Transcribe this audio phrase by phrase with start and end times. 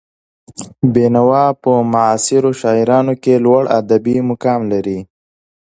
[0.93, 4.99] بېنوا په معاصرو شاعرانو کې لوړ ادبي مقام لري.